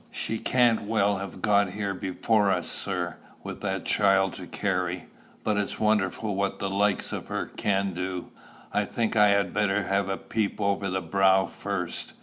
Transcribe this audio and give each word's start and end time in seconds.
"She 0.09 0.39
can't 0.39 0.81
well 0.85 1.17
have 1.17 1.43
got 1.43 1.73
here 1.73 1.93
before 1.93 2.49
us, 2.49 2.67
sir, 2.67 3.17
with 3.43 3.61
that 3.61 3.85
child 3.85 4.33
to 4.33 4.47
carry. 4.47 5.05
But 5.43 5.57
it's 5.57 5.79
wonderful 5.79 6.35
what 6.35 6.57
the 6.57 6.71
likes 6.71 7.13
of 7.13 7.27
her 7.27 7.45
can 7.45 7.93
do. 7.93 8.31
I 8.73 8.83
think 8.85 9.15
I 9.15 9.27
had 9.27 9.53
better 9.53 9.83
have 9.83 10.09
a 10.09 10.17
peep 10.17 10.59
over 10.59 10.89
the 10.89 11.01
brow 11.03 11.45
first. 11.45 12.13